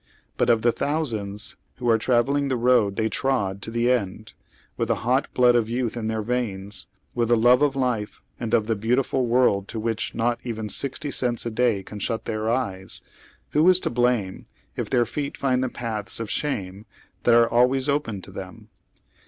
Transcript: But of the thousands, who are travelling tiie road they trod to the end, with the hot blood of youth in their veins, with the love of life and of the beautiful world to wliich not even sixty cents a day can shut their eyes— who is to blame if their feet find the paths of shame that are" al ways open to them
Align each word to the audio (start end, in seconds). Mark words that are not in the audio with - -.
But 0.35 0.49
of 0.49 0.63
the 0.63 0.71
thousands, 0.71 1.55
who 1.75 1.87
are 1.87 1.99
travelling 1.99 2.49
tiie 2.49 2.59
road 2.59 2.95
they 2.95 3.07
trod 3.07 3.61
to 3.61 3.69
the 3.69 3.91
end, 3.91 4.33
with 4.75 4.87
the 4.87 4.95
hot 5.05 5.31
blood 5.35 5.53
of 5.53 5.69
youth 5.69 5.95
in 5.95 6.07
their 6.07 6.23
veins, 6.23 6.87
with 7.13 7.29
the 7.29 7.37
love 7.37 7.61
of 7.61 7.75
life 7.75 8.19
and 8.39 8.55
of 8.55 8.65
the 8.65 8.75
beautiful 8.75 9.27
world 9.27 9.67
to 9.67 9.79
wliich 9.79 10.15
not 10.15 10.39
even 10.43 10.69
sixty 10.69 11.11
cents 11.11 11.45
a 11.45 11.51
day 11.51 11.83
can 11.83 11.99
shut 11.99 12.25
their 12.25 12.49
eyes— 12.49 13.03
who 13.51 13.69
is 13.69 13.79
to 13.81 13.91
blame 13.91 14.47
if 14.75 14.89
their 14.89 15.05
feet 15.05 15.37
find 15.37 15.63
the 15.63 15.69
paths 15.69 16.19
of 16.19 16.31
shame 16.31 16.87
that 17.21 17.35
are" 17.35 17.53
al 17.53 17.67
ways 17.67 17.87
open 17.87 18.23
to 18.23 18.31
them 18.31 18.69